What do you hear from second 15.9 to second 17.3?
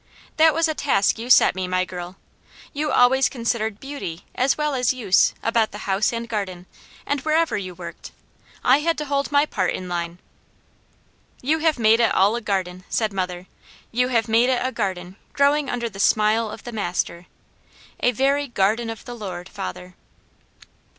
smile of the Master;